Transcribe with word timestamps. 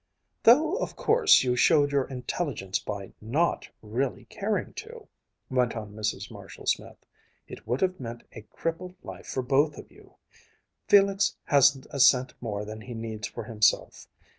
"...though 0.45 0.77
of 0.77 0.95
course 0.95 1.43
you 1.43 1.55
showed 1.55 1.91
your 1.91 2.05
intelligence 2.05 2.79
by 2.79 3.13
not 3.21 3.69
really 3.83 4.25
caring 4.25 4.73
to," 4.73 5.07
went 5.47 5.75
on 5.75 5.93
Mrs. 5.93 6.31
Marshall 6.31 6.65
Smith; 6.65 7.05
"it 7.47 7.67
would 7.67 7.81
have 7.81 7.99
meant 7.99 8.23
a 8.31 8.41
crippled 8.41 8.95
life 9.03 9.27
for 9.27 9.43
both 9.43 9.77
of 9.77 9.91
you. 9.91 10.15
Felix 10.87 11.35
hasn't 11.43 11.85
a 11.91 11.99
cent 11.99 12.33
more 12.41 12.65
than 12.65 12.81
he 12.81 12.95
needs 12.95 13.27
for 13.27 13.43
himself. 13.43 14.07